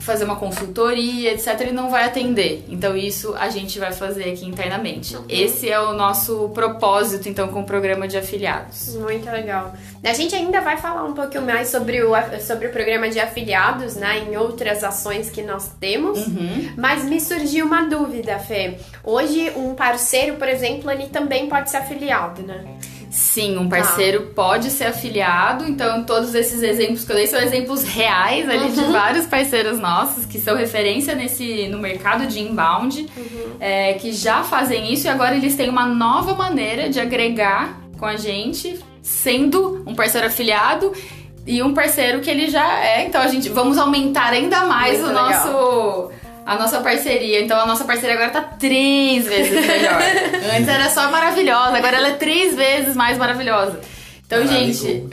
[0.03, 2.65] fazer uma consultoria, etc, ele não vai atender.
[2.67, 5.17] Então isso a gente vai fazer aqui internamente.
[5.29, 8.95] Esse é o nosso propósito então com o programa de afiliados.
[8.95, 9.73] Muito legal.
[10.03, 12.11] A gente ainda vai falar um pouquinho mais sobre o,
[12.41, 14.25] sobre o programa de afiliados, né?
[14.29, 16.19] Em outras ações que nós temos.
[16.77, 18.77] Mas me surgiu uma dúvida, Fê.
[19.03, 22.77] Hoje, um parceiro, por exemplo, ele também pode ser afiliado, né?
[23.13, 27.83] Sim, um parceiro pode ser afiliado, então todos esses exemplos que eu dei são exemplos
[27.83, 33.07] reais ali de vários parceiros nossos que são referência nesse no mercado de inbound,
[33.59, 38.05] é, que já fazem isso e agora eles têm uma nova maneira de agregar com
[38.07, 40.91] a gente, sendo um parceiro afiliado
[41.45, 43.05] e um parceiro que ele já é.
[43.05, 45.29] Então a gente vamos aumentar ainda mais Muito o legal.
[45.29, 46.11] nosso
[46.45, 47.41] a nossa parceria.
[47.41, 50.01] Então a nossa parceria agora tá três vezes melhor.
[50.55, 53.79] Antes era só maravilhosa, agora ela é três vezes mais maravilhosa.
[54.25, 54.73] Então, Caralho.
[54.73, 55.03] gente,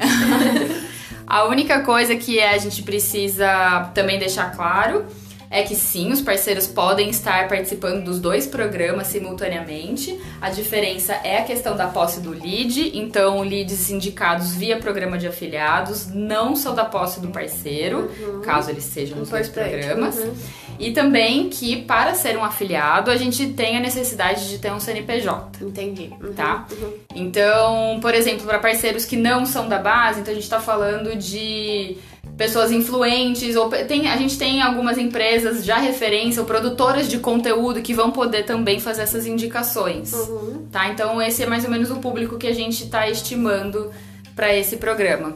[1.26, 5.04] a única coisa que a gente precisa também deixar claro
[5.50, 10.16] é que sim, os parceiros podem estar participando dos dois programas simultaneamente.
[10.40, 12.96] A diferença é a questão da posse do lead.
[12.96, 18.08] Então, leads indicados via programa de afiliados não são da posse do parceiro,
[18.44, 20.16] caso eles sejam nos dois programas.
[20.18, 20.34] uhum.
[20.80, 24.80] E também que para ser um afiliado, a gente tem a necessidade de ter um
[24.80, 26.10] CNPJ Entendi.
[26.20, 26.66] Uhum, tá?
[26.72, 26.92] uhum.
[27.14, 31.14] Então, por exemplo, para parceiros que não são da base, então a gente tá falando
[31.14, 31.98] de
[32.36, 37.82] pessoas influentes, ou tem, a gente tem algumas empresas já referência ou produtoras de conteúdo
[37.82, 40.66] que vão poder também fazer essas indicações, Uhum.
[40.72, 40.88] tá?
[40.88, 43.90] Então, esse é mais ou menos o público que a gente tá estimando
[44.34, 45.34] para esse programa.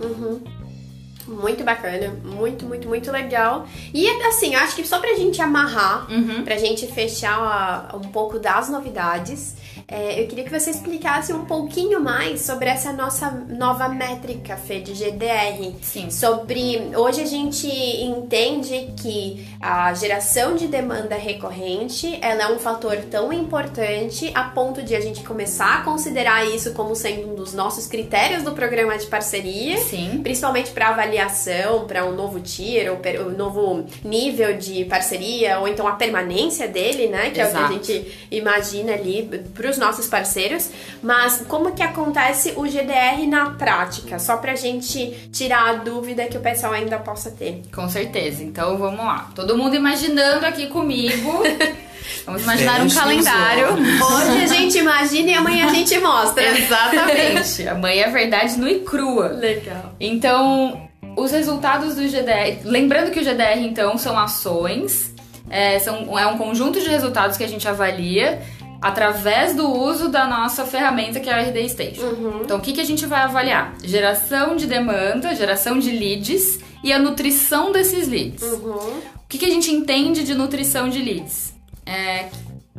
[1.27, 3.67] Muito bacana, muito, muito, muito legal.
[3.95, 6.45] E assim, acho que só pra gente amarrar, Uhum.
[6.45, 12.01] pra gente fechar um pouco das novidades, é, eu queria que você explicasse um pouquinho
[12.01, 15.75] mais sobre essa nossa nova métrica, Fê, de GDR.
[15.83, 16.11] Sim.
[16.11, 16.91] Sobre.
[16.97, 23.33] Hoje a gente entende que a geração de demanda recorrente ela é um fator tão
[23.33, 27.87] importante a ponto de a gente começar a considerar isso como sendo um dos nossos
[27.87, 29.77] critérios do programa de parceria.
[29.79, 30.21] Sim.
[30.23, 35.87] Principalmente para avaliação, para um novo tier, ou um novo nível de parceria, ou então
[35.87, 37.31] a permanência dele, né?
[37.31, 37.69] Que é o Exato.
[37.69, 40.71] que a gente imagina ali para os nossos parceiros.
[41.03, 44.19] Mas como que acontece o GDR na prática?
[44.19, 47.63] Só pra gente tirar a dúvida que o pessoal ainda possa ter.
[47.75, 48.43] Com certeza.
[48.43, 49.31] Então vamos lá.
[49.35, 51.43] Todo mundo imaginando aqui comigo.
[52.27, 53.69] Vamos imaginar um calendário.
[53.73, 56.59] Hoje a gente imagina e amanhã a gente mostra.
[56.59, 57.69] Exatamente.
[57.69, 59.29] Amanhã é verdade nua e crua.
[59.29, 59.95] Legal.
[59.99, 62.61] Então, os resultados do GDR.
[62.65, 65.15] Lembrando que o GDR, então, são ações,
[65.51, 68.41] é, são, é um conjunto de resultados que a gente avalia
[68.85, 72.03] através do uso da nossa ferramenta que é a RD Station.
[72.43, 73.73] Então, o que, que a gente vai avaliar?
[73.83, 78.43] Geração de demanda, geração de leads e a nutrição desses leads.
[78.43, 78.75] Uhum.
[78.75, 81.55] O que, que a gente entende de nutrição de leads?
[81.87, 82.29] É,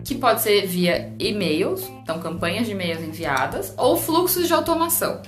[0.04, 5.24] que pode ser via e-mails, então campanhas de e-mails enviadas, ou fluxos de automação.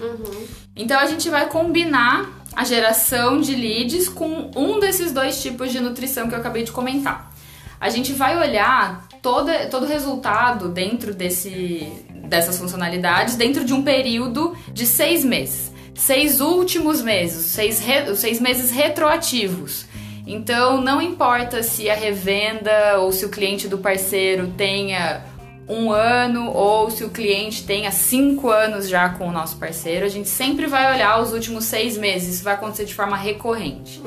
[0.75, 5.79] Então a gente vai combinar a geração de leads com um desses dois tipos de
[5.79, 7.31] nutrição que eu acabei de comentar.
[7.79, 11.85] A gente vai olhar toda, todo o resultado dentro desse,
[12.29, 15.69] dessas funcionalidades dentro de um período de seis meses.
[15.93, 19.85] Seis últimos meses, seis, re- seis meses retroativos.
[20.25, 25.21] Então não importa se a revenda ou se o cliente do parceiro tenha
[25.67, 30.09] um ano ou se o cliente tenha cinco anos já com o nosso parceiro, a
[30.09, 32.35] gente sempre vai olhar os últimos seis meses.
[32.35, 34.01] Isso vai acontecer de forma recorrente,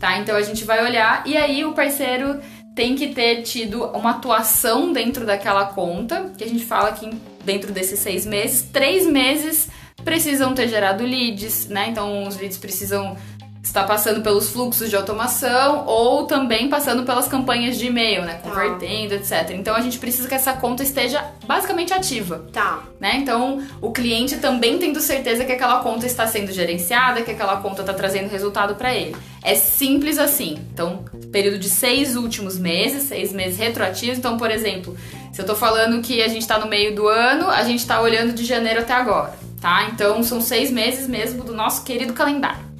[0.00, 0.18] tá?
[0.18, 2.40] Então a gente vai olhar e aí o parceiro
[2.74, 7.10] tem que ter tido uma atuação dentro daquela conta, que a gente fala que
[7.44, 9.68] dentro desses seis meses, três meses
[10.04, 11.88] precisam ter gerado leads, né?
[11.88, 13.16] Então os leads precisam
[13.62, 18.40] estar passando pelos fluxos de automação ou também passando pelas campanhas de e-mail, né?
[18.42, 19.50] Convertendo, etc.
[19.52, 22.44] Então a gente precisa que essa conta esteja basicamente ativa.
[22.52, 22.82] Tá.
[22.98, 23.16] Né?
[23.16, 27.82] Então, o cliente também tendo certeza que aquela conta está sendo gerenciada, que aquela conta
[27.82, 29.16] está trazendo resultado para ele.
[29.42, 30.58] É simples assim.
[30.72, 34.18] Então, período de seis últimos meses, seis meses retroativos.
[34.18, 34.96] Então, por exemplo,
[35.32, 38.00] se eu tô falando que a gente está no meio do ano, a gente está
[38.00, 39.88] olhando de janeiro até agora, tá?
[39.92, 42.71] Então, são seis meses mesmo do nosso querido calendário.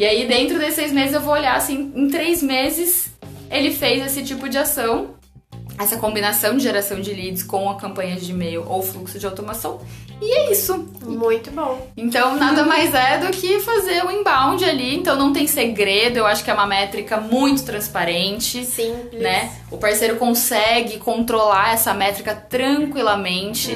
[0.00, 3.12] E aí, dentro desses seis meses, eu vou olhar assim, em três meses
[3.50, 5.10] ele fez esse tipo de ação
[5.78, 9.80] essa combinação de geração de leads com a campanha de e-mail ou fluxo de automação.
[10.20, 10.86] E é isso.
[11.02, 11.90] Muito bom.
[11.96, 14.94] Então, nada mais é do que fazer o inbound ali.
[14.94, 16.18] Então, não tem segredo.
[16.18, 18.62] Eu acho que é uma métrica muito transparente.
[18.64, 19.22] Simples.
[19.22, 19.50] Né?
[19.70, 23.72] O parceiro consegue controlar essa métrica tranquilamente.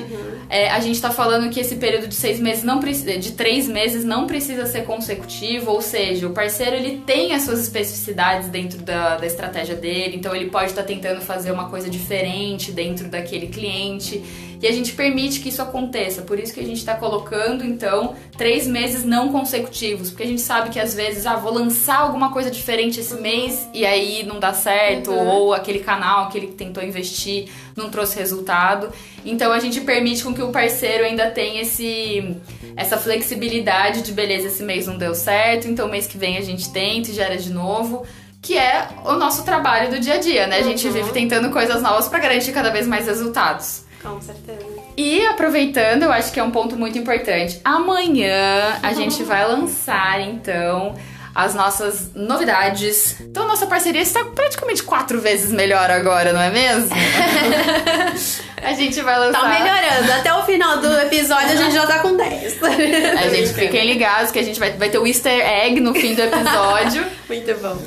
[0.49, 3.69] É, a gente tá falando que esse período de seis meses não precisa, de três
[3.69, 8.79] meses não precisa ser consecutivo, ou seja, o parceiro ele tem as suas especificidades dentro
[8.83, 13.49] da, da estratégia dele, então ele pode estar tentando fazer uma coisa diferente dentro daquele
[13.49, 14.23] cliente.
[14.65, 16.23] E a gente permite que isso aconteça.
[16.23, 20.41] Por isso que a gente está colocando, então, três meses não consecutivos, porque a gente
[20.41, 24.41] sabe que às vezes, ah, vou lançar alguma coisa diferente esse mês e aí não
[24.41, 25.29] dá certo, uhum.
[25.29, 28.91] ou aquele canal que ele tentou investir não trouxe resultado.
[29.23, 32.35] Então a gente permite com que o parceiro ainda tenha esse,
[32.75, 36.73] essa flexibilidade de beleza, esse mês não deu certo, então mês que vem a gente
[36.73, 38.07] tenta e gera de novo
[38.41, 40.59] que é o nosso trabalho do dia a dia, né?
[40.59, 40.93] A gente uhum.
[40.93, 43.84] vive tentando coisas novas para garantir cada vez mais resultados.
[44.05, 44.65] Com certeza.
[44.97, 47.59] E aproveitando, eu acho que é um ponto muito importante.
[47.65, 50.95] Amanhã a gente vai lançar então
[51.35, 53.21] as nossas novidades.
[53.21, 56.91] Então, nossa parceria está praticamente quatro vezes melhor agora, não é mesmo?
[58.63, 59.41] a gente vai lançar.
[59.41, 60.13] Tá melhorando.
[60.13, 62.63] Até o final do episódio a gente já tá com 10.
[62.63, 66.15] A gente fiquem ligados que a gente vai, vai ter o easter egg no fim
[66.15, 67.05] do episódio.
[67.29, 67.79] Muito bom.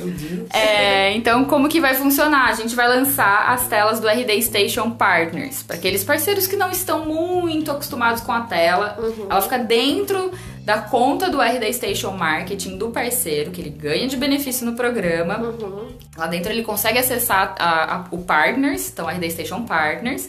[0.52, 2.50] É, então, como que vai funcionar?
[2.50, 5.62] A gente vai lançar as telas do RD Station Partners.
[5.62, 8.96] Para aqueles parceiros que não estão muito acostumados com a tela.
[8.98, 9.26] Uhum.
[9.30, 10.32] Ela fica dentro
[10.68, 15.38] da conta do RD Station Marketing do parceiro, que ele ganha de benefício no programa.
[15.38, 15.88] Uhum.
[16.14, 20.28] Lá dentro ele consegue acessar a, a, o Partners, então RD Station Partners.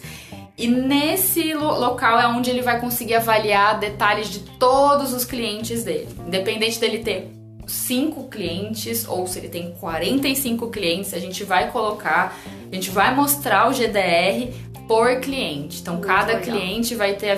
[0.58, 5.84] E nesse lo local é onde ele vai conseguir avaliar detalhes de todos os clientes
[5.84, 6.08] dele.
[6.26, 7.34] Independente dele ter
[7.68, 12.34] 5 clientes ou se ele tem 45 clientes, a gente vai colocar,
[12.72, 14.54] a gente vai mostrar o GDR
[14.90, 15.82] por cliente.
[15.82, 16.42] Então, Muito cada legal.
[16.42, 17.36] cliente vai ter a,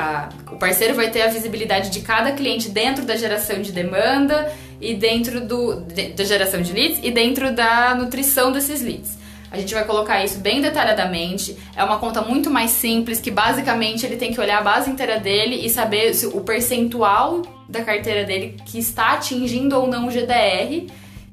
[0.00, 4.54] a, o parceiro vai ter a visibilidade de cada cliente dentro da geração de demanda
[4.80, 9.18] e dentro do, de, da geração de leads e dentro da nutrição desses leads.
[9.50, 11.58] A gente vai colocar isso bem detalhadamente.
[11.74, 15.18] É uma conta muito mais simples, que basicamente ele tem que olhar a base inteira
[15.18, 20.10] dele e saber se o percentual da carteira dele que está atingindo ou não o
[20.10, 20.86] GDR.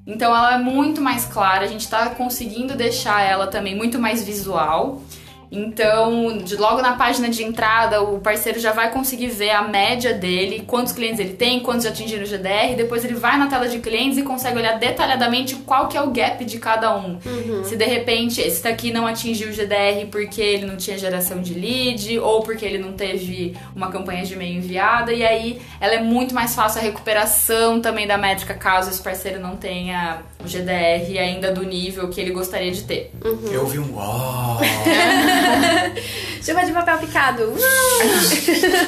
[0.08, 4.24] Então ela é muito mais clara, a gente está conseguindo deixar ela também muito mais
[4.24, 5.04] visual.
[5.52, 10.14] Então, de, logo na página de entrada, o parceiro já vai conseguir ver a média
[10.14, 13.68] dele, quantos clientes ele tem, quantos já atingiram o GDR, depois ele vai na tela
[13.68, 17.18] de clientes e consegue olhar detalhadamente qual que é o gap de cada um.
[17.26, 17.64] Uhum.
[17.64, 21.54] Se de repente esse daqui não atingiu o GDR porque ele não tinha geração de
[21.54, 26.02] lead ou porque ele não teve uma campanha de e-mail enviada, e aí ela é
[26.02, 31.18] muito mais fácil a recuperação também da métrica caso esse parceiro não tenha o GDR
[31.20, 33.12] ainda do nível que ele gostaria de ter.
[33.24, 33.52] Uhum.
[33.52, 34.60] Eu vi um uau!
[36.42, 37.54] Chuva de papel picado.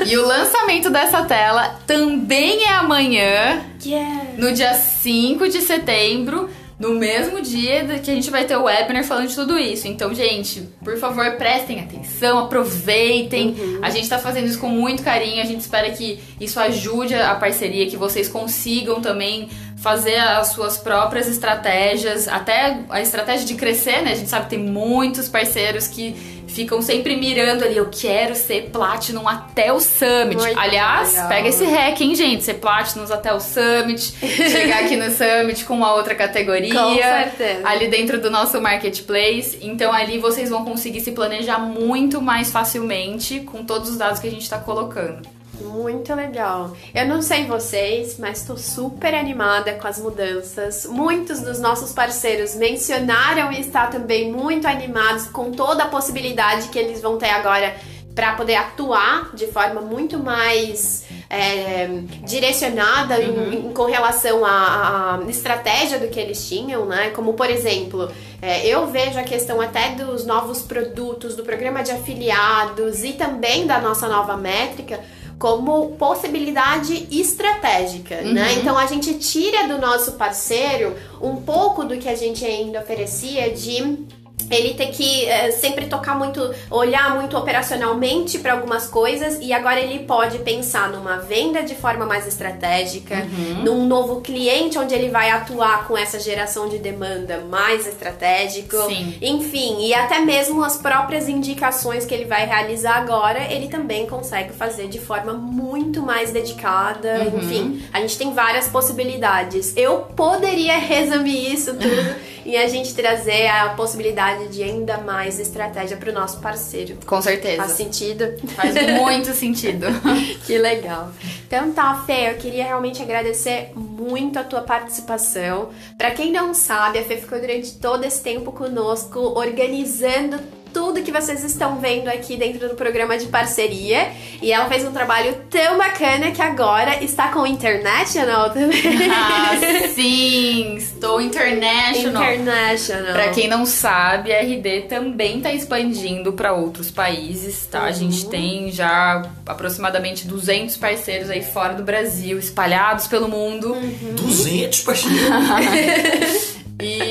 [0.06, 4.24] e o lançamento dessa tela também é amanhã, yeah.
[4.38, 6.50] no dia 5 de setembro
[6.82, 9.88] no mesmo dia que a gente vai ter o webinar falando de tudo isso.
[9.88, 13.50] Então, gente, por favor, prestem atenção, aproveitem.
[13.50, 13.80] Uhum.
[13.84, 17.36] A gente tá fazendo isso com muito carinho, a gente espera que isso ajude a
[17.36, 24.02] parceria, que vocês consigam também fazer as suas próprias estratégias, até a estratégia de crescer,
[24.02, 24.14] né?
[24.14, 26.16] A gente sabe que tem muitos parceiros que
[26.52, 30.38] ficam sempre mirando ali, eu quero ser Platinum até o Summit.
[30.38, 31.28] Muito Aliás, legal.
[31.28, 32.44] pega esse hack, hein, gente?
[32.44, 36.74] Ser Platinum até o Summit, chegar aqui no Summit com uma outra categoria.
[36.74, 37.68] Com certeza.
[37.68, 39.58] Ali dentro do nosso marketplace.
[39.62, 44.28] Então ali vocês vão conseguir se planejar muito mais facilmente com todos os dados que
[44.28, 45.41] a gente está colocando.
[45.64, 46.76] Muito legal.
[46.94, 50.86] Eu não sei vocês, mas estou super animada com as mudanças.
[50.86, 57.02] Muitos dos nossos parceiros mencionaram estar também muito animados com toda a possibilidade que eles
[57.02, 57.76] vão ter agora
[58.14, 61.88] para poder atuar de forma muito mais é,
[62.24, 63.54] direcionada uhum.
[63.54, 67.12] em, em, com relação à, à, estratégia do que eles tinham, né?
[67.12, 71.92] Como por exemplo, é, eu vejo a questão até dos novos produtos, do programa de
[71.92, 75.00] afiliados e também da nossa nova métrica
[75.42, 78.28] como possibilidade estratégica, né?
[78.28, 78.34] uhum.
[78.34, 78.54] né?
[78.60, 83.50] Então a gente tira do nosso parceiro um pouco do que a gente ainda oferecia
[83.50, 84.06] de
[84.50, 89.80] ele ter que é, sempre tocar muito, olhar muito operacionalmente para algumas coisas e agora
[89.80, 93.64] ele pode pensar numa venda de forma mais estratégica, uhum.
[93.64, 99.16] num novo cliente onde ele vai atuar com essa geração de demanda mais estratégico, Sim.
[99.22, 104.54] enfim, e até mesmo as próprias indicações que ele vai realizar agora, ele também consegue
[104.54, 107.40] fazer de forma muito mais dedicada, uhum.
[107.40, 109.76] enfim, a gente tem várias possibilidades.
[109.76, 115.98] Eu poderia resumir isso tudo e a gente trazer a possibilidade de ainda mais estratégia
[115.98, 116.98] para o nosso parceiro.
[117.06, 117.58] Com certeza.
[117.58, 118.36] Faz sentido?
[118.56, 119.88] Faz muito sentido.
[120.46, 121.12] que legal.
[121.48, 125.70] Então tá, Fê, eu queria realmente agradecer muito a tua participação.
[125.98, 130.40] Para quem não sabe, a Fê ficou durante todo esse tempo conosco organizando
[130.74, 134.10] tudo que vocês estão vendo aqui dentro do programa de parceria.
[134.42, 138.82] E ela fez um trabalho tão bacana que agora está com o International também.
[139.12, 139.52] Ah,
[139.94, 142.24] sim, estou international.
[142.34, 143.14] International.
[143.14, 147.84] Pra quem não sabe, a RD também tá expandindo para outros países, tá?
[147.84, 148.30] A gente Uhum.
[148.30, 153.74] tem já aproximadamente 200 parceiros aí fora do Brasil, espalhados pelo mundo.
[153.74, 154.14] Uhum.
[154.16, 155.22] 200 parceiros.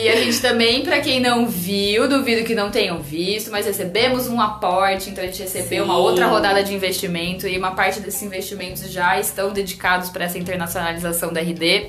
[0.02, 4.28] E a gente também, pra quem não viu, duvido que não tenham visto, mas recebemos
[4.28, 6.00] um aporte, então a gente recebeu uma Sim.
[6.00, 11.32] outra rodada de investimento e uma parte desses investimentos já estão dedicados para essa internacionalização
[11.32, 11.88] da RD.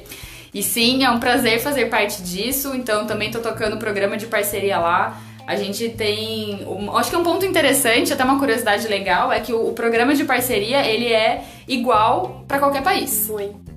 [0.54, 4.26] E sim, é um prazer fazer parte disso, então também tô tocando o programa de
[4.26, 5.18] parceria lá.
[5.48, 9.54] A gente tem, um- acho que um ponto interessante, até uma curiosidade legal, é que
[9.54, 13.28] o, o programa de parceria, ele é igual para qualquer país.
[13.30, 13.71] Muito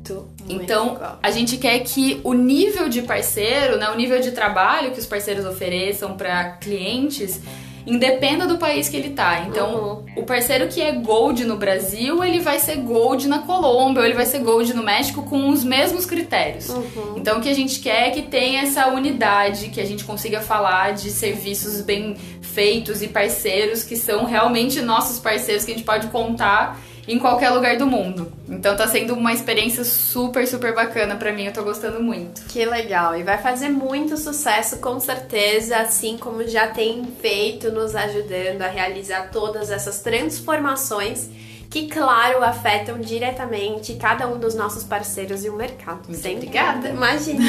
[0.48, 5.00] Então, a gente quer que o nível de parceiro, né, o nível de trabalho que
[5.00, 7.40] os parceiros ofereçam para clientes,
[7.86, 9.44] independa do país que ele tá.
[9.46, 14.06] Então, o parceiro que é Gold no Brasil, ele vai ser Gold na Colômbia, ou
[14.06, 16.68] ele vai ser Gold no México com os mesmos critérios.
[17.16, 20.40] Então, o que a gente quer é que tenha essa unidade, que a gente consiga
[20.40, 25.84] falar de serviços bem feitos e parceiros que são realmente nossos parceiros que a gente
[25.84, 28.32] pode contar em qualquer lugar do mundo.
[28.48, 32.42] Então tá sendo uma experiência super, super bacana pra mim, eu tô gostando muito.
[32.46, 37.94] Que legal, e vai fazer muito sucesso com certeza, assim como já tem feito, nos
[37.94, 41.28] ajudando a realizar todas essas transformações
[41.74, 46.02] que, claro, afetam diretamente cada um dos nossos parceiros e o mercado.
[46.06, 46.90] Muito Sem obrigada.
[46.90, 47.44] Imagina.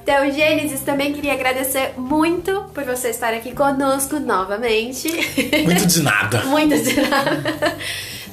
[0.00, 5.08] Então, Gênesis, também queria agradecer muito por você estar aqui conosco novamente.
[5.64, 6.44] Muito de nada.
[6.44, 7.76] Muito de nada.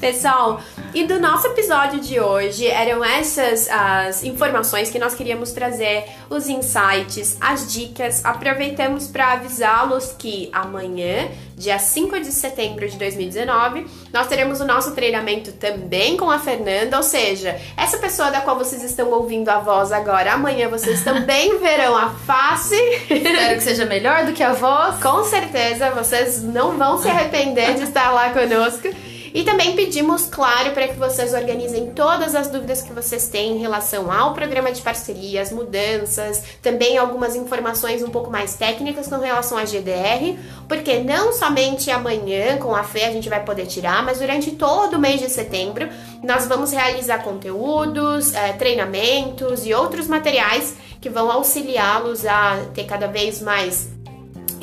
[0.04, 0.60] Pessoal,
[0.94, 6.50] e do nosso episódio de hoje eram essas as informações que nós queríamos trazer, os
[6.50, 8.20] insights, as dicas.
[8.26, 14.94] Aproveitamos para avisá-los que amanhã, dia 5 de setembro de 2019, nós teremos o nosso
[14.94, 19.60] treinamento também com a Fernanda, ou seja, essa pessoa da qual vocês estão ouvindo a
[19.60, 22.76] voz agora, amanhã vocês também verão a face.
[23.10, 25.02] Espero que seja melhor do que a voz.
[25.02, 29.13] Com certeza vocês não vão se arrepender de estar lá conosco.
[29.34, 33.60] E também pedimos, claro, para que vocês organizem todas as dúvidas que vocês têm em
[33.60, 39.58] relação ao programa de parcerias, mudanças, também algumas informações um pouco mais técnicas com relação
[39.58, 44.20] à GDR, porque não somente amanhã com a Fê a gente vai poder tirar, mas
[44.20, 45.90] durante todo o mês de setembro
[46.22, 53.08] nós vamos realizar conteúdos, eh, treinamentos e outros materiais que vão auxiliá-los a ter cada
[53.08, 53.90] vez mais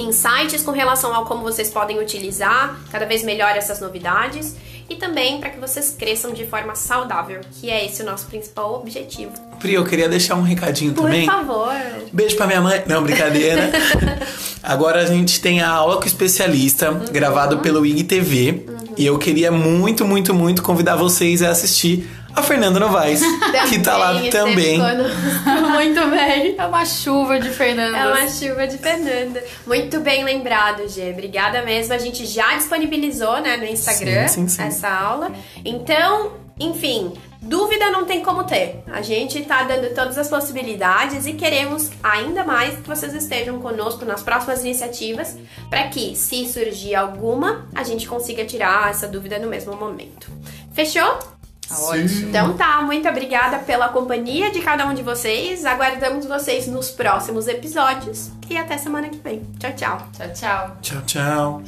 [0.01, 4.57] insights com relação ao como vocês podem utilizar cada vez melhor essas novidades
[4.89, 8.75] e também para que vocês cresçam de forma saudável, que é esse o nosso principal
[8.75, 9.31] objetivo.
[9.61, 11.27] Pri, eu queria deixar um recadinho Por também.
[11.27, 11.73] favor.
[12.13, 12.83] Beijo pra minha mãe.
[12.87, 13.71] Não, brincadeira.
[14.63, 17.05] Agora a gente tem a aula com o especialista, Uhum.
[17.13, 18.67] gravado pelo IGTV.
[18.97, 23.23] E eu queria muito, muito, muito convidar vocês a assistir a Fernanda Novaes,
[23.69, 24.79] que tá lá também.
[25.73, 26.55] Muito bem.
[26.57, 27.97] É uma chuva de Fernanda.
[27.97, 29.43] É uma chuva de Fernanda.
[29.67, 31.11] Muito bem lembrado, Gê.
[31.11, 31.93] Obrigada mesmo.
[31.95, 34.63] A gente já disponibilizou né, no Instagram Sim, sim, sim.
[34.63, 35.33] essa aula.
[35.65, 38.83] Então, enfim, dúvida não tem como ter.
[38.93, 44.05] A gente tá dando todas as possibilidades e queremos ainda mais que vocês estejam conosco
[44.05, 45.37] nas próximas iniciativas
[45.69, 50.31] para que, se surgir alguma, a gente consiga tirar essa dúvida no mesmo momento.
[50.73, 51.40] Fechou?
[51.71, 52.29] Tá Sim.
[52.29, 55.65] Então tá, muito obrigada pela companhia de cada um de vocês.
[55.65, 59.43] Aguardamos vocês nos próximos episódios e até semana que vem.
[59.61, 60.09] Tchau, tchau.
[60.13, 60.77] Tchau, tchau.
[60.83, 61.63] Tchau, tchau.